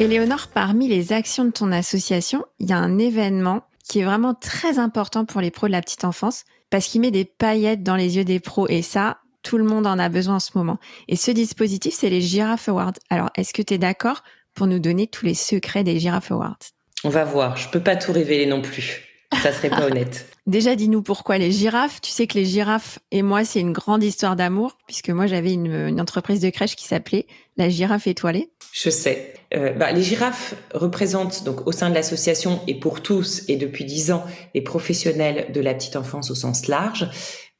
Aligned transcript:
Éléonore, 0.00 0.48
parmi 0.48 0.88
les 0.88 1.12
actions 1.12 1.44
de 1.44 1.52
ton 1.52 1.70
association, 1.70 2.44
il 2.58 2.68
y 2.68 2.72
a 2.72 2.78
un 2.78 2.98
événement 2.98 3.62
qui 3.88 4.00
est 4.00 4.04
vraiment 4.04 4.34
très 4.34 4.80
important 4.80 5.24
pour 5.24 5.40
les 5.40 5.52
pros 5.52 5.68
de 5.68 5.72
la 5.72 5.82
petite 5.82 6.04
enfance 6.04 6.44
parce 6.68 6.88
qu'il 6.88 7.00
met 7.00 7.12
des 7.12 7.24
paillettes 7.24 7.84
dans 7.84 7.94
les 7.94 8.16
yeux 8.16 8.24
des 8.24 8.40
pros 8.40 8.66
et 8.68 8.82
ça, 8.82 9.18
tout 9.42 9.56
le 9.56 9.62
monde 9.62 9.86
en 9.86 10.00
a 10.00 10.08
besoin 10.08 10.36
en 10.36 10.40
ce 10.40 10.50
moment. 10.56 10.78
Et 11.06 11.14
ce 11.14 11.30
dispositif, 11.30 11.94
c'est 11.94 12.10
les 12.10 12.20
Giraffe 12.20 12.68
Awards. 12.68 12.94
Alors, 13.08 13.30
est-ce 13.36 13.54
que 13.54 13.62
tu 13.62 13.74
es 13.74 13.78
d'accord 13.78 14.24
pour 14.54 14.66
nous 14.66 14.80
donner 14.80 15.06
tous 15.06 15.26
les 15.26 15.34
secrets 15.34 15.84
des 15.84 16.00
Giraffe 16.00 16.32
Awards? 16.32 16.58
On 17.04 17.08
va 17.08 17.24
voir, 17.24 17.56
je 17.56 17.68
peux 17.68 17.80
pas 17.80 17.94
tout 17.94 18.12
révéler 18.12 18.46
non 18.46 18.62
plus. 18.62 19.04
Ça 19.42 19.52
serait 19.52 19.70
pas 19.70 19.86
honnête. 19.86 20.26
Déjà, 20.46 20.76
dis-nous 20.76 21.02
pourquoi 21.02 21.38
les 21.38 21.50
girafes. 21.50 22.02
Tu 22.02 22.10
sais 22.10 22.26
que 22.26 22.34
les 22.34 22.44
girafes 22.44 22.98
et 23.10 23.22
moi, 23.22 23.44
c'est 23.44 23.60
une 23.60 23.72
grande 23.72 24.04
histoire 24.04 24.36
d'amour, 24.36 24.76
puisque 24.86 25.08
moi, 25.08 25.26
j'avais 25.26 25.54
une, 25.54 25.72
une, 25.72 26.00
entreprise 26.00 26.40
de 26.40 26.50
crèche 26.50 26.76
qui 26.76 26.84
s'appelait 26.84 27.26
la 27.56 27.70
girafe 27.70 28.06
étoilée. 28.06 28.50
Je 28.72 28.90
sais. 28.90 29.32
Euh, 29.54 29.72
bah, 29.72 29.92
les 29.92 30.02
girafes 30.02 30.54
représentent 30.74 31.44
donc 31.44 31.66
au 31.66 31.72
sein 31.72 31.88
de 31.88 31.94
l'association 31.94 32.60
et 32.66 32.78
pour 32.78 33.02
tous 33.02 33.44
et 33.48 33.56
depuis 33.56 33.86
dix 33.86 34.12
ans 34.12 34.24
les 34.54 34.60
professionnels 34.60 35.50
de 35.52 35.60
la 35.60 35.72
petite 35.72 35.96
enfance 35.96 36.30
au 36.30 36.34
sens 36.34 36.66
large. 36.66 37.08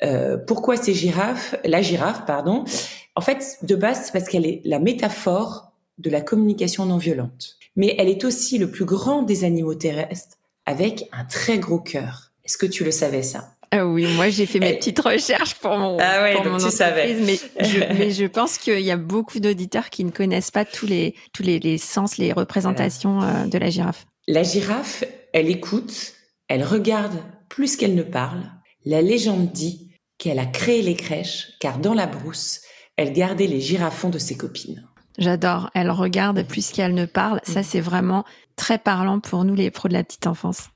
Euh, 0.03 0.37
pourquoi 0.37 0.77
ces 0.77 0.93
girafes 0.93 1.55
La 1.65 1.81
girafe, 1.81 2.27
pardon? 2.27 2.65
En 3.15 3.23
fait, 3.23 3.59
de 3.63 3.77
base, 3.77 4.07
c'est 4.07 4.13
parce 4.13 4.29
qu'elle 4.29 4.45
est 4.45 4.61
la 4.65 4.79
métaphore 4.79 5.73
de 5.99 6.11
la 6.11 6.21
communication 6.21 6.85
non 6.85 6.99
violente. 6.99 7.57
Mais 7.77 7.95
elle 7.99 8.09
est 8.09 8.25
aussi 8.25 8.59
le 8.59 8.71
plus 8.71 8.85
grand 8.85 9.23
des 9.23 9.45
animaux 9.45 9.75
terrestres 9.75 10.37
avec 10.67 11.09
un 11.13 11.25
très 11.25 11.59
gros 11.59 11.79
cœur. 11.79 12.34
Est-ce 12.45 12.59
que 12.59 12.67
tu 12.67 12.85
le 12.85 12.91
savais 12.91 13.23
ça? 13.23 13.55
Ah 13.71 13.87
oui, 13.87 14.07
moi 14.15 14.29
j'ai 14.29 14.47
fait 14.47 14.61
mes 14.61 14.75
petites 14.75 15.01
recherches 15.01 15.57
pour 15.57 15.77
mon, 15.77 15.99
ah 15.99 16.23
ouais, 16.23 16.35
pour 16.35 16.45
mon 16.45 16.59
tu 16.59 16.71
savais. 16.71 17.15
mais 17.15 17.37
je, 17.59 17.79
mais 17.99 18.11
je 18.13 18.25
pense 18.27 18.59
qu'il 18.59 18.81
y 18.81 18.91
a 18.91 18.97
beaucoup 18.97 19.41
d'auditeurs 19.41 19.91
qui 19.91 20.05
ne 20.05 20.11
connaissent 20.11 20.53
pas 20.53 20.65
tous 20.65 20.87
les 20.87 21.15
tous 21.33 21.43
les, 21.43 21.59
les 21.59 21.79
sens, 21.79 22.17
les 22.17 22.33
représentations 22.33 23.23
euh, 23.23 23.47
de 23.47 23.59
la 23.59 23.71
girafe. 23.71 24.07
La 24.29 24.43
girafe, 24.45 25.03
elle 25.33 25.51
écoute, 25.51 26.13
elle 26.49 26.63
regarde 26.63 27.17
plus 27.49 27.77
qu'elle 27.77 27.95
ne 27.95 28.03
parle. 28.03 28.45
La 28.85 29.03
légende 29.03 29.51
dit 29.51 29.91
qu'elle 30.19 30.39
a 30.39 30.47
créé 30.47 30.83
les 30.83 30.95
crèches 30.95 31.55
car 31.59 31.79
dans 31.79 31.95
la 31.95 32.07
brousse, 32.07 32.61
elle 32.97 33.13
gardait 33.13 33.47
les 33.49 33.61
girafons 33.61 34.11
de 34.11 34.19
ses 34.19 34.37
copines. 34.37 34.87
J'adore. 35.19 35.71
Elle 35.75 35.91
regarde 35.91 36.47
plus 36.47 36.71
qu'elle 36.71 36.95
ne 36.95 37.07
parle. 37.07 37.41
Ça, 37.45 37.61
mm. 37.61 37.65
c'est 37.65 37.81
vraiment 37.81 38.25
très 38.57 38.79
parlant 38.79 39.21
pour 39.21 39.45
nous, 39.45 39.55
les 39.55 39.71
pros 39.71 39.89
de 39.89 39.95
la 39.95 40.05
petite 40.05 40.27
enfance. 40.27 40.69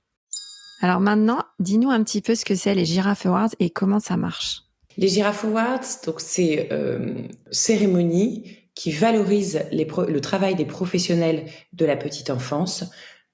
Alors 0.81 1.01
maintenant, 1.01 1.43
dis-nous 1.59 1.91
un 1.91 2.03
petit 2.05 2.21
peu 2.21 2.35
ce 2.35 2.45
que 2.45 2.55
c'est 2.55 2.75
les 2.75 2.85
Giraffe 2.85 3.27
Awards 3.27 3.51
et 3.59 3.71
comment 3.71 4.01
ça 4.01 4.17
marche. 4.17 4.63
Les 4.97 5.09
Giraffe 5.09 5.45
Awards, 5.45 5.81
donc 6.07 6.21
c'est 6.21 6.69
euh, 6.73 7.15
cérémonie 7.51 8.59
qui 8.75 8.93
valorise 8.93 9.61
le 9.73 10.19
travail 10.21 10.55
des 10.55 10.65
professionnels 10.65 11.47
de 11.73 11.85
la 11.85 11.97
petite 11.97 12.31
enfance 12.31 12.85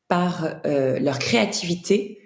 par 0.09 0.47
euh, 0.65 0.99
leur 0.99 1.19
créativité 1.19 2.21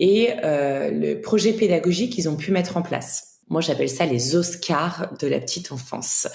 et 0.00 0.30
euh, 0.42 0.90
le 0.90 1.20
projet 1.20 1.52
pédagogique 1.52 2.12
qu'ils 2.12 2.28
ont 2.28 2.36
pu 2.36 2.50
mettre 2.50 2.76
en 2.76 2.82
place. 2.82 3.34
Moi, 3.48 3.60
j'appelle 3.60 3.90
ça 3.90 4.06
les 4.06 4.36
Oscars 4.36 5.12
de 5.20 5.26
la 5.26 5.38
petite 5.38 5.70
enfance. 5.70 6.26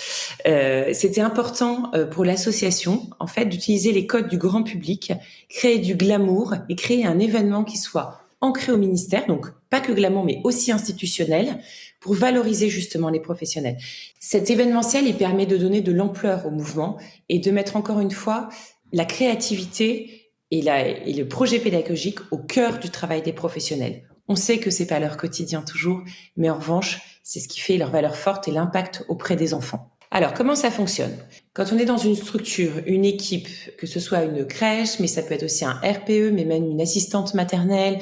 Euh, 0.47 0.91
C'était 0.93 1.21
important 1.21 1.91
euh, 1.93 2.05
pour 2.05 2.23
l'association, 2.23 3.09
en 3.19 3.27
fait, 3.27 3.45
d'utiliser 3.45 3.91
les 3.91 4.05
codes 4.05 4.27
du 4.27 4.37
grand 4.37 4.63
public, 4.63 5.11
créer 5.49 5.79
du 5.79 5.95
glamour 5.95 6.53
et 6.69 6.75
créer 6.75 7.05
un 7.05 7.19
événement 7.19 7.63
qui 7.63 7.77
soit 7.77 8.28
ancré 8.41 8.71
au 8.71 8.77
ministère, 8.77 9.25
donc 9.27 9.47
pas 9.69 9.81
que 9.81 9.91
glamour, 9.91 10.23
mais 10.23 10.41
aussi 10.43 10.71
institutionnel, 10.71 11.59
pour 11.99 12.13
valoriser 12.13 12.69
justement 12.69 13.09
les 13.09 13.19
professionnels. 13.19 13.77
Cet 14.19 14.49
événementiel, 14.49 15.05
il 15.07 15.15
permet 15.15 15.45
de 15.45 15.57
donner 15.57 15.81
de 15.81 15.91
l'ampleur 15.91 16.45
au 16.45 16.51
mouvement 16.51 16.97
et 17.27 17.39
de 17.39 17.51
mettre 17.51 17.75
encore 17.75 17.99
une 17.99 18.11
fois 18.11 18.49
la 18.93 19.05
créativité 19.05 20.31
et, 20.51 20.59
et 20.59 21.13
le 21.13 21.27
projet 21.27 21.59
pédagogique 21.59 22.19
au 22.31 22.37
cœur 22.37 22.79
du 22.79 22.89
travail 22.89 23.21
des 23.21 23.33
professionnels. 23.33 24.03
On 24.27 24.35
sait 24.35 24.59
que 24.59 24.69
c'est 24.69 24.87
pas 24.87 24.99
leur 24.99 25.17
quotidien 25.17 25.61
toujours, 25.61 26.01
mais 26.37 26.49
en 26.49 26.55
revanche, 26.55 27.19
c'est 27.23 27.39
ce 27.39 27.47
qui 27.47 27.59
fait 27.59 27.77
leur 27.77 27.91
valeur 27.91 28.15
forte 28.15 28.47
et 28.47 28.51
l'impact 28.51 29.03
auprès 29.09 29.35
des 29.35 29.53
enfants. 29.53 29.91
Alors, 30.11 30.33
comment 30.33 30.55
ça 30.55 30.71
fonctionne? 30.71 31.15
Quand 31.53 31.65
on 31.71 31.77
est 31.77 31.85
dans 31.85 31.97
une 31.97 32.15
structure, 32.15 32.71
une 32.87 33.05
équipe, 33.05 33.47
que 33.77 33.85
ce 33.85 33.99
soit 33.99 34.23
une 34.23 34.45
crèche, 34.45 34.99
mais 34.99 35.07
ça 35.07 35.21
peut 35.21 35.35
être 35.35 35.43
aussi 35.43 35.65
un 35.65 35.73
RPE, 35.73 36.31
mais 36.33 36.45
même 36.45 36.65
une 36.65 36.81
assistante 36.81 37.35
maternelle 37.35 37.99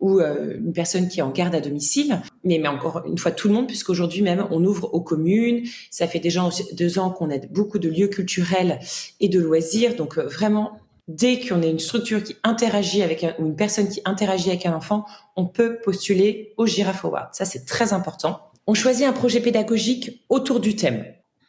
ou 0.00 0.20
euh, 0.20 0.56
une 0.58 0.72
personne 0.72 1.08
qui 1.08 1.20
est 1.20 1.22
en 1.22 1.30
garde 1.30 1.54
à 1.54 1.60
domicile, 1.60 2.20
mais, 2.42 2.66
encore 2.66 3.04
une 3.06 3.18
fois 3.18 3.30
tout 3.30 3.48
le 3.48 3.54
monde, 3.54 3.68
puisqu'aujourd'hui 3.68 4.22
même 4.22 4.46
on 4.50 4.64
ouvre 4.64 4.92
aux 4.92 5.00
communes. 5.00 5.62
Ça 5.90 6.08
fait 6.08 6.18
déjà 6.18 6.48
deux 6.72 6.98
ans 6.98 7.10
qu'on 7.10 7.30
aide 7.30 7.50
beaucoup 7.52 7.78
de 7.78 7.88
lieux 7.88 8.08
culturels 8.08 8.80
et 9.20 9.28
de 9.28 9.38
loisirs, 9.38 9.94
donc 9.94 10.18
euh, 10.18 10.26
vraiment 10.26 10.78
dès 11.06 11.38
qu'on 11.38 11.62
est 11.62 11.70
une 11.70 11.78
structure 11.78 12.22
qui 12.22 12.36
interagit 12.42 13.02
avec 13.02 13.22
un, 13.22 13.34
ou 13.38 13.46
une 13.46 13.56
personne 13.56 13.88
qui 13.88 14.00
interagit 14.04 14.48
avec 14.48 14.66
un 14.66 14.74
enfant, 14.74 15.04
on 15.36 15.46
peut 15.46 15.78
postuler 15.84 16.54
au 16.56 16.66
Giraffe. 16.66 17.04
Ça, 17.32 17.44
c'est 17.44 17.66
très 17.66 17.92
important. 17.92 18.40
On 18.66 18.74
choisit 18.74 19.06
un 19.06 19.12
projet 19.12 19.40
pédagogique 19.40 20.24
autour 20.30 20.60
du 20.60 20.74
thème, 20.74 21.04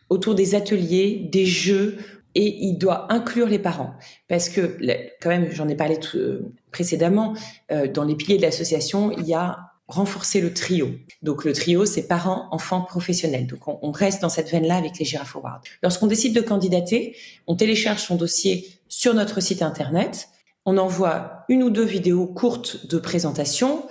autour 0.10 0.36
des 0.36 0.56
ateliers, 0.56 1.28
des 1.32 1.46
jeux, 1.46 1.98
et 2.36 2.66
il 2.66 2.78
doit 2.78 3.12
inclure 3.12 3.48
les 3.48 3.60
parents. 3.60 3.96
Parce 4.28 4.50
que, 4.50 4.78
quand 5.22 5.30
même, 5.30 5.50
j'en 5.52 5.68
ai 5.68 5.76
parlé 5.76 6.00
tout, 6.00 6.18
euh, 6.18 6.52
précédemment, 6.72 7.34
euh, 7.72 7.88
dans 7.88 8.04
les 8.04 8.16
piliers 8.16 8.38
de 8.38 8.42
l'association, 8.42 9.12
il 9.18 9.26
y 9.26 9.34
a 9.34 9.72
renforcer 9.88 10.42
le 10.42 10.54
trio. 10.54 10.90
Donc 11.22 11.46
le 11.46 11.54
trio, 11.54 11.86
c'est 11.86 12.08
parents, 12.08 12.48
enfants, 12.52 12.82
professionnels. 12.82 13.48
Donc 13.48 13.68
on, 13.68 13.92
reste 13.92 14.22
dans 14.22 14.30
cette 14.30 14.50
veine-là 14.50 14.78
avec 14.78 14.98
les 14.98 15.06
Giraffe 15.06 15.36
Awards. 15.36 15.62
Lorsqu'on 15.84 16.08
décide 16.08 16.36
de 16.36 16.42
candidater, 16.42 17.16
on 17.48 17.56
télécharge 17.56 18.02
son 18.02 18.16
dossier 18.16 18.68
sur 18.88 19.14
notre 19.14 19.42
site 19.42 19.62
internet. 19.62 20.30
On 20.66 20.78
envoie 20.78 21.46
une 21.50 21.62
ou 21.62 21.70
deux 21.70 21.86
vidéos 21.86 22.26
courtes 22.26 22.88
de 22.88 22.98
présentation, 22.98 23.86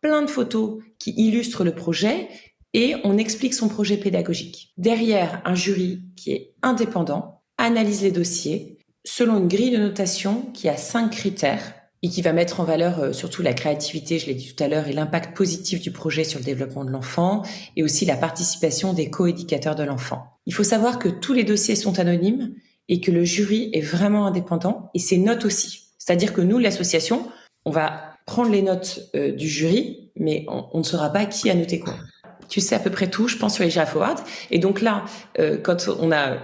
plein 0.00 0.22
de 0.22 0.30
photos 0.30 0.78
qui 0.98 1.10
illustrent 1.16 1.64
le 1.64 1.74
projet 1.74 2.28
et 2.74 2.94
on 3.04 3.18
explique 3.18 3.54
son 3.54 3.68
projet 3.68 3.96
pédagogique. 3.96 4.72
Derrière, 4.78 5.42
un 5.44 5.54
jury 5.54 6.02
qui 6.16 6.32
est 6.32 6.54
indépendant 6.62 7.42
analyse 7.58 8.02
les 8.02 8.12
dossiers 8.12 8.78
selon 9.04 9.38
une 9.38 9.48
grille 9.48 9.70
de 9.70 9.78
notation 9.78 10.42
qui 10.52 10.68
a 10.68 10.76
cinq 10.76 11.10
critères 11.10 11.74
et 12.02 12.08
qui 12.08 12.22
va 12.22 12.32
mettre 12.32 12.60
en 12.60 12.64
valeur 12.64 13.00
euh, 13.00 13.12
surtout 13.12 13.42
la 13.42 13.52
créativité, 13.52 14.18
je 14.18 14.26
l'ai 14.26 14.34
dit 14.34 14.54
tout 14.54 14.62
à 14.62 14.68
l'heure, 14.68 14.88
et 14.88 14.92
l'impact 14.92 15.36
positif 15.36 15.80
du 15.80 15.90
projet 15.90 16.24
sur 16.24 16.38
le 16.38 16.44
développement 16.44 16.84
de 16.84 16.90
l'enfant, 16.90 17.42
et 17.76 17.82
aussi 17.82 18.06
la 18.06 18.16
participation 18.16 18.94
des 18.94 19.10
co-éducateurs 19.10 19.74
de 19.74 19.82
l'enfant. 19.82 20.24
Il 20.46 20.54
faut 20.54 20.64
savoir 20.64 20.98
que 20.98 21.10
tous 21.10 21.34
les 21.34 21.44
dossiers 21.44 21.76
sont 21.76 21.98
anonymes 21.98 22.54
et 22.88 23.00
que 23.00 23.10
le 23.10 23.24
jury 23.24 23.68
est 23.74 23.82
vraiment 23.82 24.26
indépendant, 24.26 24.90
et 24.94 24.98
ses 24.98 25.18
notes 25.18 25.44
aussi. 25.44 25.88
C'est-à-dire 25.98 26.32
que 26.32 26.40
nous, 26.40 26.58
l'association, 26.58 27.28
on 27.66 27.70
va 27.70 28.16
prendre 28.24 28.50
les 28.50 28.62
notes 28.62 29.10
euh, 29.14 29.32
du 29.32 29.48
jury, 29.48 30.10
mais 30.16 30.46
on, 30.48 30.78
ne 30.78 30.82
saura 30.82 31.10
pas 31.10 31.26
qui 31.26 31.50
a 31.50 31.54
noté 31.54 31.80
quoi. 31.80 31.94
Tu 32.50 32.60
sais 32.60 32.74
à 32.74 32.80
peu 32.80 32.90
près 32.90 33.08
tout, 33.08 33.28
je 33.28 33.36
pense, 33.38 33.54
sur 33.54 33.64
les 33.64 33.70
Giraffe 33.70 33.96
Awards. 33.96 34.22
Et 34.50 34.58
donc 34.58 34.82
là, 34.82 35.04
euh, 35.38 35.56
quand 35.56 35.88
on 36.00 36.12
a 36.12 36.36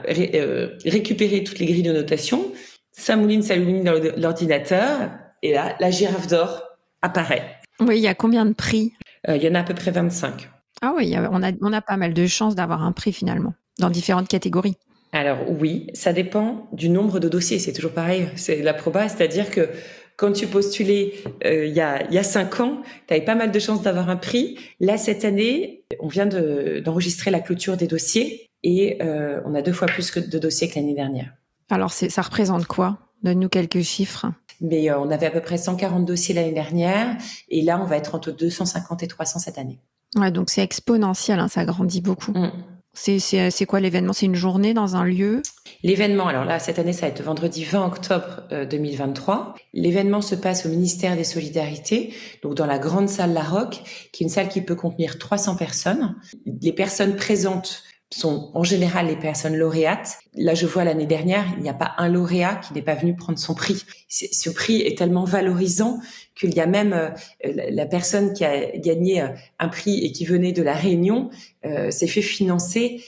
récupéré 0.84 1.44
toutes 1.44 1.58
les 1.58 1.66
grilles 1.66 1.82
de 1.82 1.92
notation, 1.92 2.52
ça 2.92 3.16
mouline, 3.16 3.42
ça 3.42 3.56
illumine 3.56 3.84
dans 3.84 4.00
l'ordinateur, 4.16 5.10
et 5.42 5.52
là, 5.52 5.76
la 5.80 5.90
girafe 5.90 6.28
d'or 6.28 6.62
apparaît. 7.02 7.60
Oui, 7.80 7.98
il 7.98 8.02
y 8.02 8.08
a 8.08 8.14
combien 8.14 8.46
de 8.46 8.54
prix? 8.54 8.94
Euh, 9.28 9.36
Il 9.36 9.42
y 9.42 9.48
en 9.48 9.54
a 9.54 9.60
à 9.60 9.64
peu 9.64 9.74
près 9.74 9.90
25. 9.90 10.48
Ah 10.80 10.92
oui, 10.96 11.14
on 11.30 11.42
a, 11.42 11.52
on 11.60 11.72
a 11.72 11.80
pas 11.82 11.96
mal 11.96 12.14
de 12.14 12.26
chances 12.26 12.54
d'avoir 12.54 12.82
un 12.82 12.92
prix 12.92 13.12
finalement, 13.12 13.54
dans 13.78 13.90
différentes 13.90 14.28
catégories. 14.28 14.76
Alors 15.12 15.38
oui, 15.48 15.88
ça 15.94 16.12
dépend 16.12 16.68
du 16.72 16.88
nombre 16.88 17.20
de 17.20 17.28
dossiers. 17.28 17.58
C'est 17.58 17.72
toujours 17.72 17.92
pareil, 17.92 18.28
c'est 18.36 18.62
la 18.62 18.74
proba, 18.74 19.08
c'est-à-dire 19.08 19.50
que 19.50 19.68
quand 20.16 20.32
tu 20.32 20.46
postulais 20.46 21.14
euh, 21.44 21.66
il, 21.66 21.74
y 21.74 21.80
a, 21.80 22.06
il 22.06 22.14
y 22.14 22.18
a 22.18 22.22
cinq 22.22 22.60
ans, 22.60 22.82
tu 23.06 23.14
avais 23.14 23.24
pas 23.24 23.34
mal 23.34 23.52
de 23.52 23.58
chances 23.58 23.82
d'avoir 23.82 24.08
un 24.08 24.16
prix. 24.16 24.58
Là, 24.80 24.96
cette 24.96 25.24
année, 25.24 25.84
on 26.00 26.08
vient 26.08 26.26
d'enregistrer 26.26 27.30
la 27.30 27.40
clôture 27.40 27.76
des 27.76 27.86
dossiers 27.86 28.50
et 28.62 29.02
euh, 29.02 29.40
on 29.44 29.54
a 29.54 29.62
deux 29.62 29.72
fois 29.72 29.86
plus 29.86 30.10
que 30.10 30.20
de 30.20 30.38
dossiers 30.38 30.68
que 30.68 30.76
l'année 30.76 30.94
dernière. 30.94 31.32
Alors, 31.70 31.92
ça 31.92 32.22
représente 32.22 32.66
quoi? 32.66 32.98
Donne-nous 33.22 33.48
quelques 33.48 33.82
chiffres. 33.82 34.26
Mais 34.60 34.90
euh, 34.90 34.98
on 34.98 35.10
avait 35.10 35.26
à 35.26 35.30
peu 35.30 35.40
près 35.40 35.58
140 35.58 36.06
dossiers 36.06 36.34
l'année 36.34 36.52
dernière 36.52 37.16
et 37.48 37.62
là, 37.62 37.78
on 37.80 37.84
va 37.84 37.96
être 37.96 38.14
entre 38.14 38.30
250 38.30 39.02
et 39.02 39.08
300 39.08 39.40
cette 39.40 39.58
année. 39.58 39.78
Ouais, 40.14 40.30
donc 40.30 40.48
c'est 40.48 40.62
exponentiel, 40.62 41.40
hein, 41.40 41.48
ça 41.48 41.64
grandit 41.64 42.00
beaucoup. 42.00 42.32
Mm. 42.32 42.52
C'est 42.96 43.66
quoi 43.66 43.80
l'événement? 43.80 44.12
C'est 44.12 44.26
une 44.26 44.34
journée 44.34 44.74
dans 44.74 44.96
un 44.96 45.04
lieu? 45.04 45.42
L'événement, 45.82 46.26
alors 46.26 46.44
là, 46.44 46.58
cette 46.58 46.78
année, 46.78 46.92
ça 46.92 47.02
va 47.02 47.08
être 47.08 47.22
vendredi 47.22 47.64
20 47.64 47.86
octobre 47.86 48.42
2023. 48.70 49.54
Euh, 49.54 49.60
l'événement 49.74 50.22
se 50.22 50.34
passe 50.34 50.66
au 50.66 50.70
ministère 50.70 51.16
des 51.16 51.24
Solidarités, 51.24 52.14
donc 52.42 52.54
dans 52.54 52.66
la 52.66 52.78
grande 52.78 53.08
salle 53.08 53.34
La 53.34 53.42
Roque, 53.42 53.82
qui 54.12 54.22
est 54.22 54.26
une 54.26 54.30
salle 54.30 54.48
qui 54.48 54.62
peut 54.62 54.74
contenir 54.74 55.18
300 55.18 55.56
personnes. 55.56 56.16
Les 56.62 56.72
personnes 56.72 57.16
présentes 57.16 57.82
sont 58.12 58.52
en 58.54 58.62
général 58.62 59.08
les 59.08 59.16
personnes 59.16 59.56
lauréates. 59.56 60.18
Là, 60.34 60.54
je 60.54 60.66
vois 60.66 60.84
l'année 60.84 61.06
dernière, 61.06 61.44
il 61.56 61.62
n'y 61.62 61.68
a 61.68 61.74
pas 61.74 61.92
un 61.98 62.08
lauréat 62.08 62.56
qui 62.56 62.72
n'est 62.72 62.82
pas 62.82 62.94
venu 62.94 63.16
prendre 63.16 63.38
son 63.38 63.54
prix. 63.54 63.84
Ce 64.08 64.48
prix 64.48 64.80
est 64.82 64.96
tellement 64.96 65.24
valorisant 65.24 65.98
qu'il 66.36 66.54
y 66.54 66.60
a 66.60 66.66
même 66.66 66.92
euh, 66.92 67.10
la 67.42 67.86
personne 67.86 68.32
qui 68.32 68.44
a 68.44 68.76
gagné 68.76 69.22
euh, 69.22 69.28
un 69.58 69.68
prix 69.68 70.04
et 70.04 70.12
qui 70.12 70.24
venait 70.24 70.52
de 70.52 70.62
la 70.62 70.74
Réunion 70.74 71.30
euh, 71.64 71.90
s'est 71.90 72.06
fait 72.06 72.22
financer 72.22 73.02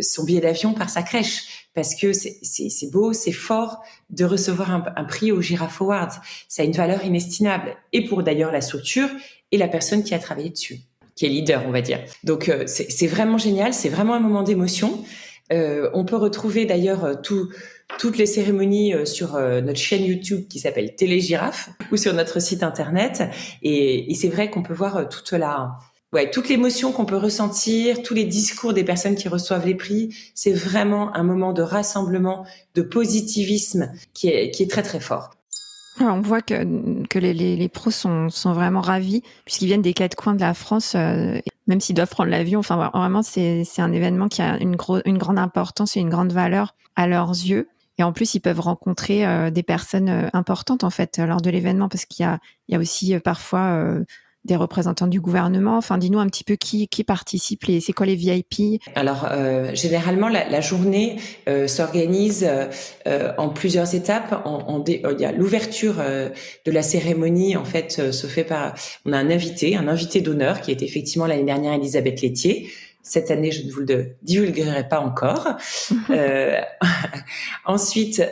son 0.00 0.22
billet 0.22 0.40
d'avion 0.40 0.72
par 0.72 0.88
sa 0.88 1.02
crèche 1.02 1.66
parce 1.74 1.96
que 1.96 2.12
c'est 2.12 2.90
beau, 2.92 3.12
c'est 3.12 3.32
fort 3.32 3.82
de 4.08 4.24
recevoir 4.24 4.70
un, 4.70 4.84
un 4.94 5.04
prix 5.04 5.32
au 5.32 5.42
Giraffe 5.42 5.82
Awards. 5.82 6.20
Ça 6.48 6.62
a 6.62 6.64
une 6.64 6.72
valeur 6.72 7.04
inestimable 7.04 7.76
et 7.92 8.04
pour 8.04 8.22
d'ailleurs 8.22 8.52
la 8.52 8.60
structure 8.60 9.08
et 9.50 9.58
la 9.58 9.66
personne 9.66 10.04
qui 10.04 10.14
a 10.14 10.20
travaillé 10.20 10.50
dessus 10.50 10.78
qui 11.16 11.26
est 11.26 11.28
leader, 11.30 11.64
on 11.66 11.72
va 11.72 11.80
dire. 11.80 11.98
Donc 12.22 12.48
euh, 12.48 12.64
c'est 12.66 13.06
vraiment 13.06 13.38
génial, 13.38 13.74
c'est 13.74 13.88
vraiment 13.88 14.14
un 14.14 14.20
moment 14.20 14.42
d'émotion. 14.42 15.02
Euh, 15.52 15.90
on 15.94 16.04
peut 16.04 16.16
retrouver 16.16 16.66
d'ailleurs 16.66 17.04
euh, 17.04 17.14
tout, 17.14 17.48
toutes 17.98 18.18
les 18.18 18.26
cérémonies 18.26 18.94
sur 19.06 19.38
notre 19.38 19.78
chaîne 19.78 20.04
YouTube 20.04 20.46
qui 20.48 20.58
s'appelle 20.58 20.94
Télégiraffe 20.94 21.70
ou 21.92 21.96
sur 21.96 22.12
notre 22.14 22.40
site 22.40 22.62
internet. 22.62 23.22
Et, 23.62 24.10
et 24.10 24.14
c'est 24.14 24.28
vrai 24.28 24.50
qu'on 24.50 24.62
peut 24.62 24.74
voir 24.74 25.08
toute 25.08 25.32
la, 25.32 25.78
ouais, 26.12 26.30
toute 26.30 26.48
l'émotion 26.48 26.90
qu'on 26.90 27.06
peut 27.06 27.16
ressentir, 27.16 28.02
tous 28.02 28.14
les 28.14 28.24
discours 28.24 28.72
des 28.72 28.82
personnes 28.82 29.14
qui 29.14 29.28
reçoivent 29.28 29.66
les 29.66 29.76
prix. 29.76 30.14
C'est 30.34 30.52
vraiment 30.52 31.14
un 31.14 31.22
moment 31.22 31.52
de 31.52 31.62
rassemblement, 31.62 32.44
de 32.74 32.82
positivisme 32.82 33.92
qui 34.14 34.28
est, 34.28 34.50
qui 34.50 34.64
est 34.64 34.70
très 34.70 34.82
très 34.82 35.00
fort. 35.00 35.35
On 36.00 36.20
voit 36.20 36.42
que, 36.42 37.04
que 37.08 37.18
les, 37.18 37.32
les, 37.32 37.68
pros 37.68 37.90
sont, 37.90 38.28
vraiment 38.44 38.80
ravis 38.80 39.22
puisqu'ils 39.44 39.66
viennent 39.66 39.82
des 39.82 39.94
quatre 39.94 40.14
coins 40.14 40.34
de 40.34 40.40
la 40.40 40.52
France, 40.52 40.94
euh, 40.94 41.38
même 41.66 41.80
s'ils 41.80 41.94
doivent 41.94 42.10
prendre 42.10 42.30
l'avion. 42.30 42.60
Enfin, 42.60 42.90
vraiment, 42.92 43.22
c'est 43.22 43.64
un 43.78 43.92
événement 43.92 44.28
qui 44.28 44.42
a 44.42 44.58
une, 44.58 44.76
grande 44.76 45.38
importance 45.38 45.96
et 45.96 46.00
une 46.00 46.10
grande 46.10 46.32
valeur 46.32 46.74
à 46.96 47.06
leurs 47.06 47.30
yeux. 47.30 47.68
Et 47.98 48.02
en 48.02 48.12
plus, 48.12 48.34
ils 48.34 48.40
peuvent 48.40 48.60
rencontrer 48.60 49.26
euh, 49.26 49.50
des 49.50 49.62
personnes 49.62 50.10
euh, 50.10 50.28
importantes 50.34 50.84
en 50.84 50.90
fait 50.90 51.18
lors 51.18 51.40
de 51.40 51.48
l'événement 51.48 51.88
parce 51.88 52.04
qu'il 52.04 52.28
y 52.68 52.74
a 52.74 52.78
aussi 52.78 53.18
parfois 53.20 54.02
des 54.46 54.56
représentants 54.56 55.06
du 55.06 55.20
gouvernement 55.20 55.76
Enfin, 55.76 55.98
dis-nous 55.98 56.18
un 56.18 56.26
petit 56.26 56.44
peu 56.44 56.56
qui, 56.56 56.88
qui 56.88 57.04
participe, 57.04 57.68
et 57.68 57.80
c'est 57.80 57.92
quoi 57.92 58.06
les 58.06 58.14
VIP 58.14 58.80
Alors, 58.94 59.28
euh, 59.30 59.74
généralement, 59.74 60.28
la, 60.28 60.48
la 60.48 60.60
journée 60.60 61.16
euh, 61.48 61.66
s'organise 61.66 62.48
euh, 63.06 63.32
en 63.36 63.48
plusieurs 63.48 63.94
étapes. 63.94 64.42
En, 64.44 64.58
en 64.68 64.84
il 64.86 65.20
y 65.20 65.24
a 65.24 65.32
l'ouverture 65.32 65.96
de 65.96 66.70
la 66.70 66.82
cérémonie, 66.82 67.56
en 67.56 67.64
fait, 67.64 68.12
se 68.12 68.26
fait 68.26 68.44
par... 68.44 68.74
On 69.04 69.12
a 69.12 69.18
un 69.18 69.30
invité, 69.30 69.76
un 69.76 69.88
invité 69.88 70.20
d'honneur, 70.20 70.60
qui 70.60 70.70
est 70.70 70.82
effectivement 70.82 71.26
l'année 71.26 71.44
dernière 71.44 71.74
Elisabeth 71.74 72.22
Laitier. 72.22 72.70
Cette 73.02 73.30
année, 73.30 73.52
je 73.52 73.64
ne 73.64 73.70
vous 73.70 73.80
le 73.80 74.16
divulguerai 74.22 74.88
pas 74.88 75.00
encore. 75.00 75.56
ensuite, 77.64 78.22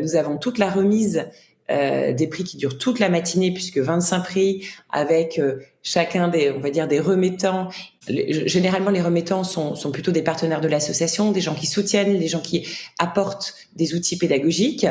nous 0.00 0.16
avons 0.16 0.36
toute 0.38 0.58
la 0.58 0.70
remise 0.70 1.26
euh, 1.70 2.12
des 2.12 2.26
prix 2.26 2.44
qui 2.44 2.56
durent 2.56 2.78
toute 2.78 2.98
la 2.98 3.08
matinée 3.08 3.52
puisque 3.52 3.78
25 3.78 4.24
prix 4.24 4.66
avec 4.90 5.38
euh, 5.38 5.60
chacun 5.82 6.28
des 6.28 6.50
on 6.50 6.58
va 6.58 6.70
dire 6.70 6.88
des 6.88 7.00
remettants. 7.00 7.68
Généralement 8.08 8.90
les 8.90 9.00
remettants 9.00 9.44
sont, 9.44 9.74
sont 9.74 9.92
plutôt 9.92 10.10
des 10.10 10.22
partenaires 10.22 10.60
de 10.60 10.68
l'association 10.68 11.30
des 11.30 11.40
gens 11.40 11.54
qui 11.54 11.66
soutiennent 11.66 12.18
des 12.18 12.28
gens 12.28 12.40
qui 12.40 12.66
apportent 12.98 13.54
des 13.76 13.94
outils 13.94 14.18
pédagogiques. 14.18 14.86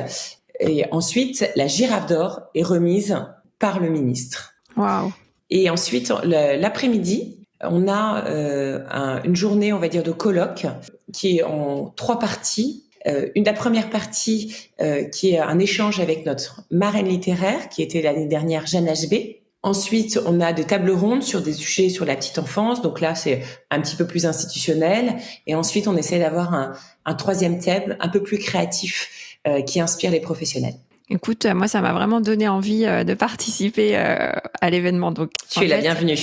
Et 0.60 0.86
ensuite 0.92 1.50
la 1.56 1.68
girafe 1.68 2.06
d'or 2.06 2.42
est 2.56 2.64
remise 2.64 3.18
par 3.60 3.80
le 3.80 3.90
ministre. 3.90 4.54
Wow. 4.78 5.12
et 5.50 5.70
ensuite 5.70 6.14
l'après-midi 6.24 7.40
on 7.62 7.90
a 7.90 8.24
euh, 8.28 9.20
une 9.26 9.36
journée 9.36 9.74
on 9.74 9.80
va 9.80 9.90
dire 9.90 10.04
de 10.04 10.12
colloque 10.12 10.68
qui 11.12 11.40
est 11.40 11.44
en 11.44 11.88
trois 11.98 12.20
parties 12.20 12.89
euh, 13.08 13.30
une 13.36 13.46
la 13.46 13.54
première 13.54 13.90
partie 13.90 14.56
euh, 14.82 15.04
qui 15.06 15.32
est 15.32 15.40
un 15.40 15.60
échange 15.60 16.00
avec 16.00 16.26
notre 16.26 16.62
marraine 16.70 17.08
littéraire 17.08 17.70
qui 17.70 17.82
était 17.82 18.02
l'année 18.02 18.28
dernière 18.28 18.68
Jeanne 18.68 18.86
HB. 18.86 19.38
Ensuite, 19.62 20.20
on 20.26 20.40
a 20.40 20.54
des 20.54 20.64
tables 20.64 20.92
rondes 20.92 21.24
sur 21.24 21.42
des 21.42 21.54
sujets 21.54 21.90
sur 21.90 22.06
la 22.06 22.16
petite 22.16 22.40
enfance. 22.40 22.82
Donc 22.82 23.02
là, 23.02 23.16
c'est 23.16 23.42
un 23.72 23.82
petit 23.82 23.96
peu 23.96 24.06
plus 24.06 24.26
institutionnel. 24.26 25.16
Et 25.48 25.56
ensuite, 25.56 25.88
on 25.88 25.98
essaie 25.98 26.20
d'avoir 26.20 26.54
un, 26.54 26.74
un, 27.06 27.14
troisième 27.14 27.60
thème 27.60 27.98
un 28.00 28.08
peu 28.08 28.22
plus 28.22 28.38
créatif 28.38 29.38
euh, 29.48 29.62
qui 29.62 29.82
inspire 29.82 30.12
les 30.12 30.22
professionnels. 30.22 30.76
Écoute, 31.10 31.46
moi, 31.46 31.68
ça 31.68 31.82
m'a 31.82 31.92
vraiment 31.92 32.22
donné 32.22 32.48
envie 32.48 32.82
de 32.82 33.14
participer 33.16 33.96
à 33.96 34.70
l'événement. 34.70 35.12
Donc, 35.12 35.32
tu 35.50 35.64
es 35.64 35.68
la 35.68 35.80
bienvenue. 35.80 36.16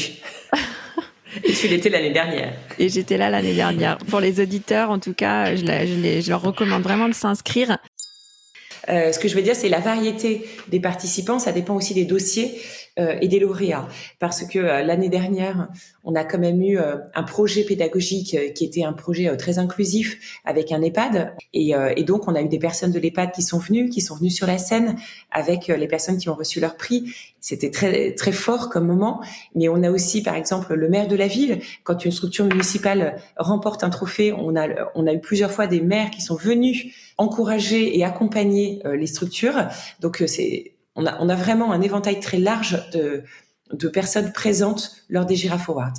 Et 1.45 1.53
tu 1.53 1.69
l'étais 1.69 1.89
l'année 1.89 2.13
dernière. 2.13 2.53
Et 2.79 2.89
j'étais 2.89 3.17
là 3.17 3.31
l'année 3.31 3.55
dernière. 3.55 3.99
Pour 3.99 4.21
les 4.21 4.41
auditeurs, 4.41 4.91
en 4.91 4.99
tout 4.99 5.15
cas, 5.15 5.55
je, 5.55 5.65
je, 5.65 6.21
je 6.21 6.31
leur 6.31 6.43
recommande 6.43 6.83
vraiment 6.83 7.09
de 7.09 7.15
s'inscrire. 7.15 7.79
Euh, 8.89 9.13
ce 9.13 9.19
que 9.19 9.29
je 9.29 9.35
veux 9.35 9.43
dire, 9.43 9.57
c'est 9.57 9.69
la 9.69 9.81
variété 9.81 10.47
des 10.69 10.81
participants. 10.81 11.39
Ça 11.39 11.53
dépend 11.53 11.75
aussi 11.75 11.95
des 11.95 12.05
dossiers 12.05 12.61
et 12.99 13.29
des 13.29 13.39
lauréats. 13.39 13.89
Parce 14.19 14.45
que 14.45 14.59
euh, 14.59 14.83
l'année 14.83 15.09
dernière, 15.09 15.69
on 16.05 16.15
a 16.15 16.25
quand 16.25 16.39
même 16.39 16.63
eu 16.63 16.79
euh, 16.79 16.97
un 17.15 17.23
projet 17.23 17.63
pédagogique 17.65 18.37
qui 18.55 18.65
était 18.65 18.85
un 18.85 18.93
projet 18.93 19.37
très 19.37 19.59
inclusif 19.59 20.41
avec 20.45 20.73
un 20.73 20.81
EHPAD. 20.81 21.35
Et, 21.53 21.73
et, 21.97 22.05
donc, 22.05 22.29
on 22.29 22.35
a 22.35 22.41
eu 22.41 22.49
des 22.49 22.59
personnes 22.59 22.93
de 22.93 22.99
l'EHPAD 22.99 23.33
qui 23.33 23.43
sont 23.43 23.59
venues, 23.59 23.89
qui 23.89 24.01
sont 24.01 24.17
venues 24.17 24.31
sur 24.31 24.47
la 24.47 24.59
scène 24.59 24.97
avec 25.31 25.69
les 25.69 25.89
personnes 25.89 26.19
qui 26.19 26.29
ont 26.29 26.35
reçu 26.35 26.61
leur 26.61 26.77
prix. 26.77 27.15
C'était 27.41 27.71
très 27.71 28.15
très 28.15 28.33
fort 28.33 28.71
comme 28.71 28.87
moment. 28.87 29.21
Mais 29.55 29.69
on 29.69 29.83
a 29.83 29.91
aussi, 29.91 30.23
par 30.23 30.35
exemple, 30.35 30.75
le 30.75 30.89
maire 30.89 31.09
de 31.09 31.17
la 31.17 31.27
ville. 31.27 31.61
Quand 31.85 32.05
une 32.05 32.13
structure 32.13 32.45
municipale 32.45 33.21
remporte 33.37 33.85
un 33.85 33.91
trophée, 33.91 34.33
on 34.33 34.57
a 34.57 34.69
on 34.95 35.07
a 35.07 35.13
eu 35.13 35.21
plusieurs 35.21 35.51
fois 35.51 35.67
des 35.67 35.81
maires 35.81 36.11
qui 36.11 36.21
sont 36.21 36.37
venus 36.37 36.87
encourager 37.19 37.97
et 37.97 38.05
accompagner 38.05 38.83
les 38.85 39.07
structures. 39.07 39.69
Donc 40.01 40.23
c'est 40.27 40.76
on 40.97 41.07
a, 41.07 41.17
on 41.21 41.29
a 41.29 41.35
vraiment 41.35 41.73
un 41.73 41.81
éventail 41.81 42.21
très 42.21 42.39
large 42.39 42.91
de, 42.93 43.23
de 43.73 43.89
personnes 43.89 44.33
présentes 44.33 44.97
lors 45.09 45.27
des 45.27 45.37
Giraffe 45.37 45.69
Awards. 45.69 45.95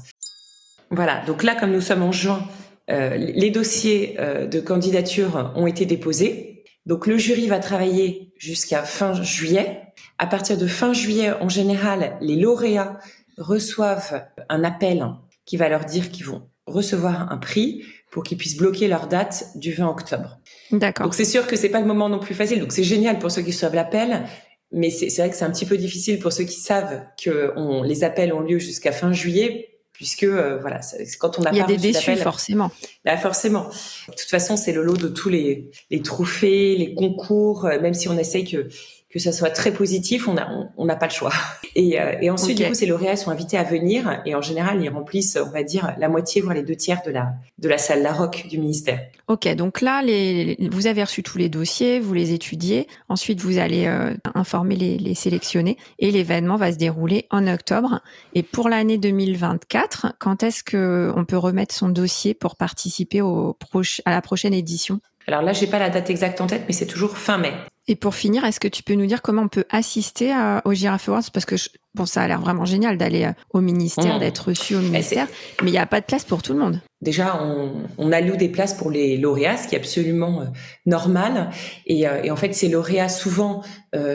Voilà, 0.89 1.23
donc 1.25 1.43
là, 1.43 1.55
comme 1.55 1.71
nous 1.71 1.81
sommes 1.81 2.03
en 2.03 2.11
juin, 2.11 2.47
euh, 2.89 3.15
les 3.17 3.51
dossiers 3.51 4.15
euh, 4.19 4.47
de 4.47 4.59
candidature 4.59 5.51
ont 5.55 5.67
été 5.67 5.85
déposés. 5.85 6.63
Donc 6.85 7.05
le 7.05 7.17
jury 7.17 7.47
va 7.47 7.59
travailler 7.59 8.31
jusqu'à 8.37 8.83
fin 8.83 9.21
juillet. 9.21 9.81
À 10.17 10.27
partir 10.27 10.57
de 10.57 10.67
fin 10.67 10.93
juillet, 10.93 11.33
en 11.41 11.49
général, 11.49 12.17
les 12.21 12.37
lauréats 12.37 12.97
reçoivent 13.37 14.25
un 14.49 14.63
appel 14.63 15.05
qui 15.45 15.57
va 15.57 15.67
leur 15.67 15.85
dire 15.85 16.09
qu'ils 16.11 16.25
vont 16.25 16.49
recevoir 16.65 17.31
un 17.31 17.37
prix 17.37 17.83
pour 18.09 18.23
qu'ils 18.23 18.37
puissent 18.37 18.57
bloquer 18.57 18.87
leur 18.87 19.07
date 19.07 19.47
du 19.55 19.73
20 19.73 19.89
octobre. 19.89 20.39
D'accord. 20.71 21.05
Donc 21.05 21.13
c'est 21.13 21.25
sûr 21.25 21.45
que 21.45 21.55
c'est 21.55 21.69
pas 21.69 21.81
le 21.81 21.85
moment 21.85 22.09
non 22.09 22.19
plus 22.19 22.35
facile. 22.35 22.59
Donc 22.59 22.71
c'est 22.71 22.83
génial 22.83 23.19
pour 23.19 23.31
ceux 23.31 23.41
qui 23.41 23.51
reçoivent 23.51 23.75
l'appel, 23.75 24.23
mais 24.71 24.89
c'est 24.89 25.15
vrai 25.17 25.29
que 25.29 25.35
c'est 25.35 25.45
un 25.45 25.51
petit 25.51 25.65
peu 25.65 25.77
difficile 25.77 26.19
pour 26.19 26.33
ceux 26.33 26.43
qui 26.43 26.59
savent 26.59 27.03
que 27.21 27.53
on, 27.55 27.83
les 27.83 28.03
appels 28.03 28.33
ont 28.33 28.41
lieu 28.41 28.59
jusqu'à 28.59 28.91
fin 28.91 29.13
juillet, 29.13 29.69
puisque 29.93 30.23
euh, 30.23 30.59
voilà, 30.59 30.79
quand 31.19 31.39
on 31.39 31.43
a 31.43 31.51
il 31.51 31.57
y 31.57 31.61
a 31.61 31.65
des 31.65 31.77
déçus 31.77 32.15
forcément. 32.17 32.69
Là, 33.03 33.15
bah, 33.15 33.17
forcément. 33.17 33.69
De 34.07 34.13
toute 34.13 34.29
façon, 34.29 34.57
c'est 34.57 34.73
le 34.73 34.83
lot 34.83 34.97
de 34.97 35.07
tous 35.07 35.29
les, 35.29 35.71
les 35.89 36.01
trophées, 36.01 36.75
les 36.75 36.93
concours, 36.93 37.65
euh, 37.65 37.79
même 37.79 37.93
si 37.93 38.09
on 38.09 38.17
essaye 38.17 38.45
que 38.45 38.67
que 39.09 39.19
ça 39.19 39.31
soit 39.31 39.49
très 39.49 39.71
positif, 39.71 40.27
on 40.27 40.33
n'a 40.33 40.49
on, 40.77 40.87
pas 40.87 41.05
le 41.05 41.11
choix. 41.11 41.31
Et, 41.75 42.01
euh, 42.01 42.15
et 42.21 42.31
ensuite, 42.31 42.57
du 42.57 42.65
coup, 42.65 42.73
ces 42.73 42.87
lauréats 42.87 43.15
sont 43.15 43.29
invités 43.29 43.55
à 43.55 43.63
venir 43.63 44.23
et 44.25 44.33
en 44.33 44.41
général, 44.41 44.81
ils 44.81 44.89
remplissent, 44.89 45.37
on 45.39 45.51
va 45.51 45.61
dire, 45.61 45.93
la 45.99 46.09
moitié, 46.09 46.41
voire 46.41 46.55
les 46.55 46.63
deux 46.63 46.75
tiers 46.75 47.03
de 47.05 47.11
la, 47.11 47.33
de 47.59 47.69
la 47.69 47.77
salle 47.77 48.01
Larocque 48.01 48.47
du 48.49 48.57
ministère. 48.57 48.99
Ok, 49.27 49.47
donc 49.53 49.81
là, 49.81 50.01
les, 50.01 50.57
vous 50.71 50.87
avez 50.87 51.03
reçu 51.03 51.21
tous 51.21 51.37
les 51.37 51.49
dossiers, 51.49 51.99
vous 51.99 52.15
les 52.15 52.33
étudiez. 52.33 52.87
Ensuite, 53.09 53.41
vous 53.41 53.59
allez 53.59 53.85
euh, 53.85 54.15
informer 54.33 54.75
les, 54.75 54.97
les 54.97 55.13
sélectionnés 55.13 55.77
et 55.99 56.09
l'événement 56.09 56.57
va 56.57 56.71
se 56.71 56.77
dérouler 56.77 57.27
en 57.29 57.45
octobre. 57.45 58.01
Et 58.33 58.41
pour 58.41 58.69
l'année 58.69 58.97
2024, 58.97 60.15
quand 60.17 60.41
est-ce 60.41 60.63
que 60.63 61.13
on 61.15 61.25
peut 61.25 61.37
remettre 61.37 61.75
son 61.75 61.89
dossier 61.89 62.33
pour 62.33 62.55
participer 62.55 63.21
au 63.21 63.53
proche, 63.53 64.01
à 64.05 64.11
la 64.11 64.23
prochaine 64.23 64.55
édition? 64.55 64.99
Alors 65.27 65.43
là, 65.43 65.53
j'ai 65.53 65.67
pas 65.67 65.77
la 65.77 65.91
date 65.91 66.09
exacte 66.09 66.41
en 66.41 66.47
tête, 66.47 66.63
mais 66.67 66.73
c'est 66.73 66.87
toujours 66.87 67.17
fin 67.17 67.37
mai. 67.37 67.53
Et 67.89 67.95
pour 67.95 68.15
finir, 68.15 68.43
est-ce 68.43 68.59
que 68.59 68.67
tu 68.67 68.83
peux 68.83 68.95
nous 68.95 69.05
dire 69.05 69.21
comment 69.21 69.43
on 69.43 69.47
peut 69.47 69.63
assister 69.69 70.31
à, 70.31 70.61
au 70.65 70.73
Giraffe 70.73 71.07
Awards? 71.07 71.31
Parce 71.31 71.45
que 71.45 71.55
bon, 71.95 72.05
ça 72.05 72.21
a 72.21 72.27
l'air 72.27 72.41
vraiment 72.41 72.65
génial 72.65 72.97
d'aller 72.97 73.23
euh, 73.23 73.31
au 73.51 73.61
ministère, 73.61 74.17
mmh. 74.17 74.19
d'être 74.19 74.49
reçu 74.49 74.75
au 74.75 74.79
ministère, 74.79 75.27
mais 75.63 75.69
il 75.69 75.71
n'y 75.71 75.79
a 75.79 75.85
pas 75.85 76.01
de 76.01 76.05
place 76.05 76.25
pour 76.25 76.41
tout 76.43 76.51
le 76.51 76.59
monde. 76.59 76.81
Déjà, 77.01 77.41
on, 77.41 77.83
on 77.97 78.11
alloue 78.11 78.35
des 78.35 78.49
places 78.49 78.73
pour 78.73 78.91
les 78.91 79.17
lauréats, 79.17 79.55
ce 79.55 79.69
qui 79.69 79.75
est 79.75 79.77
absolument 79.77 80.41
euh, 80.41 80.45
normal. 80.85 81.49
Et, 81.85 82.07
euh, 82.07 82.23
et, 82.23 82.31
en 82.31 82.35
fait, 82.35 82.53
ces 82.53 82.67
lauréats 82.67 83.09
souvent 83.09 83.63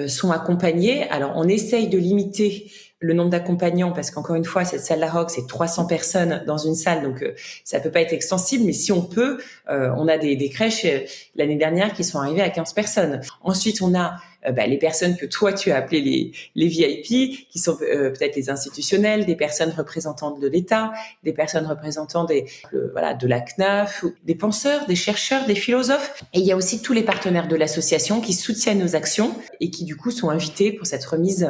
sont 0.07 0.31
accompagnés. 0.31 1.09
Alors, 1.11 1.33
on 1.35 1.49
essaye 1.49 1.89
de 1.89 1.99
limiter 1.99 2.71
le 3.03 3.15
nombre 3.15 3.31
d'accompagnants, 3.31 3.93
parce 3.93 4.11
qu'encore 4.11 4.37
une 4.37 4.45
fois, 4.45 4.65
cette 4.65 4.81
salle 4.81 5.01
La 5.01 5.11
Rock, 5.11 5.31
c'est 5.31 5.47
300 5.47 5.87
personnes 5.87 6.43
dans 6.47 6.57
une 6.57 6.75
salle, 6.75 7.03
donc 7.03 7.23
euh, 7.23 7.35
ça 7.65 7.81
peut 7.81 7.91
pas 7.91 8.01
être 8.01 8.13
extensible, 8.13 8.65
mais 8.65 8.73
si 8.73 8.93
on 8.93 9.03
peut, 9.03 9.39
euh, 9.69 9.91
on 9.97 10.09
a 10.09 10.19
des, 10.19 10.37
des 10.37 10.49
crèches 10.49 10.85
euh, 10.85 11.01
l'année 11.35 11.57
dernière 11.57 11.93
qui 11.93 12.05
sont 12.05 12.19
arrivées 12.19 12.43
à 12.43 12.51
15 12.51 12.73
personnes. 12.73 13.21
Ensuite, 13.43 13.83
on 13.83 13.95
a 13.95 14.17
bah, 14.51 14.67
les 14.67 14.79
personnes 14.79 15.17
que 15.17 15.27
toi 15.27 15.53
tu 15.53 15.71
as 15.71 15.77
appelées 15.77 16.01
les, 16.01 16.33
les 16.55 16.67
VIP, 16.67 17.49
qui 17.49 17.59
sont 17.59 17.79
euh, 17.83 18.11
peut-être 18.11 18.37
les 18.37 18.51
institutionnels, 18.51 19.25
des 19.25 19.37
personnes 19.37 19.71
représentantes 19.71 20.41
de 20.41 20.49
l'État, 20.49 20.93
des 21.23 21.33
personnes 21.33 21.67
représentant 21.67 22.25
des 22.25 22.47
voilà 22.93 23.15
de 23.15 23.27
la 23.27 23.41
CNAF, 23.41 24.05
des 24.25 24.35
penseurs, 24.35 24.87
des 24.87 24.97
chercheurs, 24.97 25.47
des 25.47 25.55
philosophes. 25.55 26.25
Et 26.33 26.41
il 26.41 26.45
y 26.45 26.53
a 26.53 26.57
aussi 26.57 26.83
tous 26.83 26.93
les 26.93 27.03
partenaires 27.03 27.49
de 27.49 27.57
l'association 27.57 28.21
qui 28.21 28.33
soutiennent 28.33 28.81
nos 28.81 28.97
actions 28.97 29.35
et 29.61 29.71
qui 29.71 29.85
du 29.85 29.97
coup 29.97 30.11
sont 30.11 30.31
invités 30.31 30.73
pour 30.73 30.87
cette 30.87 31.05
remise 31.05 31.49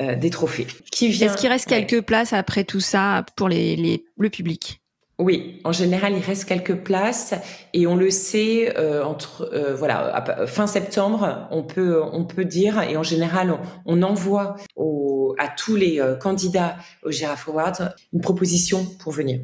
euh, 0.00 0.16
des 0.16 0.30
trophées. 0.30 0.66
Qui 0.90 1.08
vient... 1.08 1.28
Est-ce 1.28 1.36
qu'il 1.36 1.48
reste 1.48 1.68
quelques 1.68 2.02
places 2.02 2.32
après 2.32 2.64
tout 2.64 2.80
ça 2.80 3.24
pour 3.36 3.48
les, 3.48 3.76
les 3.76 4.04
le 4.18 4.30
public? 4.30 4.81
Oui, 5.18 5.60
en 5.64 5.72
général, 5.72 6.14
il 6.16 6.22
reste 6.22 6.46
quelques 6.46 6.74
places 6.74 7.34
et 7.74 7.86
on 7.86 7.96
le 7.96 8.10
sait 8.10 8.76
euh, 8.78 9.04
entre 9.04 9.50
euh, 9.52 9.74
voilà 9.74 10.24
fin 10.46 10.66
septembre, 10.66 11.46
on 11.50 11.62
peut 11.62 12.02
on 12.12 12.24
peut 12.24 12.44
dire 12.44 12.80
et 12.82 12.96
en 12.96 13.02
général 13.02 13.58
on, 13.84 14.02
envoie 14.02 14.56
à 15.38 15.48
tous 15.48 15.76
les 15.76 16.00
euh, 16.00 16.16
candidats 16.16 16.76
au 17.04 17.10
Giraffe 17.10 17.48
Award 17.48 17.94
une 18.12 18.20
proposition 18.20 18.86
pour 19.00 19.12
venir. 19.12 19.40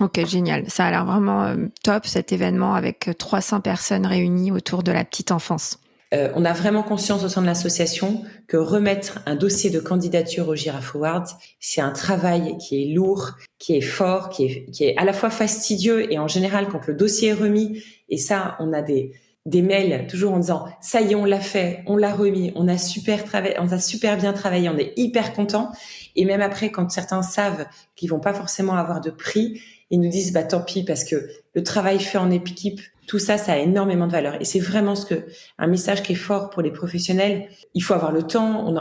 Ok, 0.00 0.26
génial. 0.26 0.68
Ça 0.68 0.86
a 0.86 0.90
l'air 0.90 1.04
vraiment 1.04 1.54
top 1.84 2.04
cet 2.04 2.32
événement 2.32 2.74
avec 2.74 3.08
300 3.16 3.60
personnes 3.60 4.04
réunies 4.04 4.50
autour 4.50 4.82
de 4.82 4.90
la 4.90 5.04
petite 5.04 5.30
enfance. 5.30 5.78
Euh, 6.12 6.30
on 6.34 6.44
a 6.44 6.52
vraiment 6.52 6.82
conscience 6.82 7.22
au 7.24 7.28
sein 7.28 7.40
de 7.40 7.46
l'association 7.46 8.24
que 8.48 8.56
remettre 8.56 9.20
un 9.26 9.36
dossier 9.36 9.70
de 9.70 9.78
candidature 9.78 10.48
au 10.48 10.56
Giraffe 10.56 10.96
Awards, 10.96 11.38
c'est 11.60 11.80
un 11.80 11.92
travail 11.92 12.56
qui 12.58 12.82
est 12.82 12.86
lourd, 12.92 13.32
qui 13.58 13.76
est 13.76 13.80
fort, 13.80 14.28
qui 14.28 14.44
est, 14.44 14.70
qui 14.72 14.84
est 14.84 14.96
à 14.96 15.04
la 15.04 15.12
fois 15.12 15.30
fastidieux 15.30 16.12
et 16.12 16.18
en 16.18 16.26
général 16.26 16.66
quand 16.66 16.86
le 16.88 16.94
dossier 16.94 17.28
est 17.28 17.34
remis, 17.34 17.82
et 18.08 18.16
ça, 18.18 18.56
on 18.58 18.72
a 18.72 18.82
des, 18.82 19.12
des 19.46 19.62
mails 19.62 20.06
toujours 20.08 20.32
en 20.32 20.38
disant 20.38 20.66
ça 20.80 21.00
y 21.00 21.12
est 21.12 21.14
on 21.14 21.24
l'a 21.24 21.40
fait, 21.40 21.82
on 21.86 21.96
l'a 21.96 22.12
remis, 22.12 22.52
on 22.56 22.68
a 22.68 22.76
super 22.76 23.24
on 23.58 23.70
a 23.70 23.78
super 23.78 24.16
bien 24.16 24.32
travaillé, 24.32 24.68
on 24.68 24.78
est 24.78 24.92
hyper 24.96 25.32
content. 25.32 25.70
Et 26.16 26.24
même 26.24 26.42
après, 26.42 26.70
quand 26.70 26.90
certains 26.90 27.22
savent 27.22 27.66
qu'ils 27.94 28.10
vont 28.10 28.20
pas 28.20 28.34
forcément 28.34 28.74
avoir 28.74 29.00
de 29.00 29.10
prix, 29.10 29.60
ils 29.90 30.00
nous 30.00 30.10
disent 30.10 30.32
bah 30.32 30.42
tant 30.42 30.60
pis 30.60 30.84
parce 30.84 31.04
que 31.04 31.28
le 31.54 31.62
travail 31.62 32.00
fait 32.00 32.18
en 32.18 32.30
équipe 32.30 32.80
tout 33.10 33.18
ça, 33.18 33.38
ça 33.38 33.54
a 33.54 33.56
énormément 33.56 34.06
de 34.06 34.12
valeur. 34.12 34.40
Et 34.40 34.44
c'est 34.44 34.60
vraiment 34.60 34.94
ce 34.94 35.04
que 35.04 35.26
un 35.58 35.66
message 35.66 36.04
qui 36.04 36.12
est 36.12 36.14
fort 36.14 36.48
pour 36.48 36.62
les 36.62 36.70
professionnels. 36.70 37.48
Il 37.74 37.82
faut 37.82 37.92
avoir 37.92 38.12
le 38.12 38.22
temps, 38.22 38.72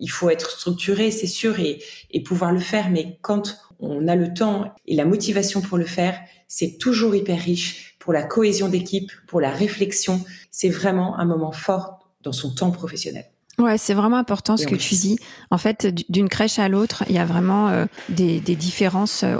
il 0.00 0.10
faut 0.10 0.30
être 0.30 0.50
structuré, 0.50 1.12
c'est 1.12 1.28
sûr, 1.28 1.60
et, 1.60 1.80
et 2.10 2.24
pouvoir 2.24 2.50
le 2.50 2.58
faire. 2.58 2.90
Mais 2.90 3.20
quand 3.22 3.56
on 3.78 4.08
a 4.08 4.16
le 4.16 4.34
temps 4.34 4.74
et 4.88 4.96
la 4.96 5.04
motivation 5.04 5.60
pour 5.60 5.78
le 5.78 5.84
faire, 5.84 6.18
c'est 6.48 6.76
toujours 6.78 7.14
hyper 7.14 7.38
riche 7.40 7.94
pour 8.00 8.12
la 8.12 8.24
cohésion 8.24 8.68
d'équipe, 8.68 9.12
pour 9.28 9.40
la 9.40 9.52
réflexion. 9.52 10.24
C'est 10.50 10.70
vraiment 10.70 11.16
un 11.16 11.24
moment 11.24 11.52
fort 11.52 12.00
dans 12.24 12.32
son 12.32 12.52
temps 12.52 12.72
professionnel. 12.72 13.26
Ouais, 13.58 13.76
c'est 13.76 13.94
vraiment 13.94 14.18
important 14.18 14.56
ce 14.56 14.66
que 14.66 14.76
tu 14.76 14.94
dis. 14.94 15.18
En 15.50 15.58
fait, 15.58 15.88
d'une 16.08 16.28
crèche 16.28 16.60
à 16.60 16.68
l'autre, 16.68 17.02
il 17.08 17.16
y 17.16 17.18
a 17.18 17.24
vraiment 17.24 17.68
euh, 17.68 17.86
des, 18.08 18.38
des, 18.38 18.54
différences. 18.54 19.24
Euh, 19.24 19.36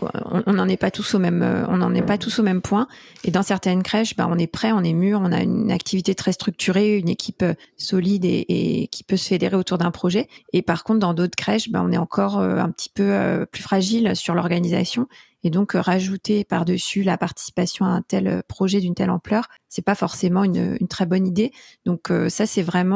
on 0.46 0.54
n'en 0.54 0.66
est 0.68 0.76
pas 0.76 0.90
tous 0.90 1.14
au 1.14 1.20
même, 1.20 1.42
euh, 1.42 1.64
on 1.68 1.76
n'en 1.76 1.94
est 1.94 2.02
pas 2.02 2.18
tous 2.18 2.40
au 2.40 2.42
même 2.42 2.60
point. 2.60 2.88
Et 3.22 3.30
dans 3.30 3.44
certaines 3.44 3.84
crèches, 3.84 4.16
bah, 4.16 4.26
on 4.28 4.36
est 4.36 4.48
prêt, 4.48 4.72
on 4.72 4.82
est 4.82 4.92
mûr, 4.92 5.20
on 5.22 5.30
a 5.30 5.40
une 5.42 5.70
activité 5.70 6.16
très 6.16 6.32
structurée, 6.32 6.98
une 6.98 7.08
équipe 7.08 7.44
solide 7.76 8.24
et, 8.24 8.82
et 8.82 8.88
qui 8.88 9.04
peut 9.04 9.16
se 9.16 9.28
fédérer 9.28 9.54
autour 9.54 9.78
d'un 9.78 9.92
projet. 9.92 10.28
Et 10.52 10.62
par 10.62 10.82
contre, 10.82 10.98
dans 10.98 11.14
d'autres 11.14 11.36
crèches, 11.36 11.70
bah, 11.70 11.80
on 11.84 11.92
est 11.92 11.98
encore 11.98 12.38
un 12.38 12.70
petit 12.70 12.90
peu 12.92 13.46
plus 13.52 13.62
fragile 13.62 14.16
sur 14.16 14.34
l'organisation. 14.34 15.06
Et 15.44 15.50
donc 15.50 15.74
euh, 15.74 15.80
rajouter 15.80 16.44
par-dessus 16.44 17.02
la 17.02 17.16
participation 17.16 17.84
à 17.84 17.90
un 17.90 18.02
tel 18.02 18.26
euh, 18.26 18.40
projet 18.48 18.80
d'une 18.80 18.94
telle 18.94 19.10
ampleur, 19.10 19.48
c'est 19.68 19.84
pas 19.84 19.94
forcément 19.94 20.44
une, 20.44 20.76
une, 20.80 20.88
très 20.88 21.06
bonne 21.06 21.26
idée. 21.26 21.52
Donc 21.84 22.10
euh, 22.10 22.28
ça 22.28 22.46
c'est 22.46 22.62
vraiment 22.62 22.88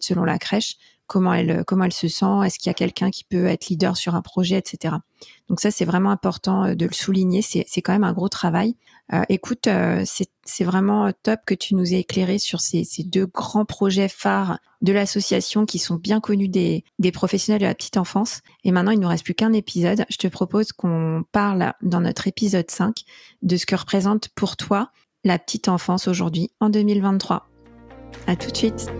selon 0.00 0.24
la 0.24 0.38
crèche 0.38 0.76
comment 1.06 1.34
elle 1.34 1.64
comment 1.66 1.84
elle 1.84 1.92
se 1.92 2.08
sent, 2.08 2.44
est-ce 2.44 2.58
qu'il 2.58 2.68
y 2.68 2.70
a 2.70 2.74
quelqu'un 2.74 3.10
qui 3.10 3.24
peut 3.24 3.46
être 3.46 3.68
leader 3.68 3.96
sur 3.96 4.14
un 4.14 4.22
projet, 4.22 4.56
etc. 4.56 4.96
Donc 5.48 5.60
ça 5.60 5.70
c'est 5.70 5.84
vraiment 5.84 6.10
important 6.10 6.74
de 6.74 6.86
le 6.86 6.92
souligner. 6.92 7.42
C'est 7.42 7.82
quand 7.82 7.92
même 7.92 8.04
un 8.04 8.12
gros 8.12 8.28
travail. 8.28 8.76
Euh, 9.12 9.22
écoute, 9.28 9.66
euh, 9.66 10.04
c'est 10.44 10.64
vraiment 10.64 11.10
top 11.22 11.40
que 11.46 11.54
tu 11.54 11.74
nous 11.74 11.92
aies 11.92 12.00
éclairé 12.00 12.38
sur 12.38 12.60
ces, 12.60 12.84
deux 13.04 13.26
grands 13.26 13.64
projets 13.64 14.08
phares 14.08 14.58
de 14.80 14.92
l'association 14.92 15.66
qui 15.66 15.78
sont 15.78 15.96
bien 15.96 16.20
connus 16.20 16.48
des, 16.48 16.84
des 16.98 17.12
professionnels 17.12 17.60
de 17.60 17.66
la 17.66 17.74
petite 17.74 17.98
enfance. 17.98 18.40
Et 18.64 18.72
maintenant, 18.72 18.92
il 18.92 19.00
nous 19.00 19.08
reste 19.08 19.24
plus 19.24 19.34
qu'un 19.34 19.52
épisode. 19.52 20.04
Je 20.08 20.16
te 20.16 20.28
propose 20.28 20.72
qu'on 20.72 21.24
parle 21.30 21.74
dans 21.82 22.00
notre 22.00 22.26
épisode 22.26 22.70
5 22.70 23.02
de 23.42 23.56
ce 23.56 23.66
que 23.66 23.76
représente 23.76 24.28
pour 24.30 24.56
toi 24.56 24.90
la 25.24 25.38
petite 25.38 25.68
enfance 25.68 26.08
aujourd'hui 26.08 26.50
en 26.60 26.70
2023. 26.70 27.48
À 28.26 28.36
tout 28.36 28.50
de 28.50 28.56
suite. 28.56 28.90